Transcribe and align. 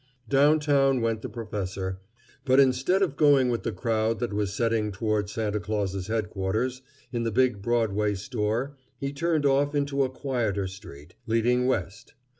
Down 0.27 0.59
town 0.59 1.01
went 1.01 1.21
the 1.21 1.29
professor; 1.29 1.99
but 2.43 2.59
instead 2.59 3.03
of 3.03 3.15
going 3.15 3.49
with 3.49 3.61
the 3.61 3.71
crowd 3.71 4.17
that 4.17 4.33
was 4.33 4.51
setting 4.51 4.91
toward 4.91 5.29
Santa 5.29 5.59
Claus's 5.59 6.07
headquarters, 6.07 6.81
in 7.13 7.21
the 7.21 7.29
big 7.31 7.61
Broadway 7.61 8.15
store, 8.15 8.75
he 8.97 9.13
turned 9.13 9.45
off 9.45 9.75
into 9.75 10.03
a 10.03 10.09
quieter 10.09 10.65
street, 10.65 11.13
leading 11.27 11.67
west. 11.67 12.15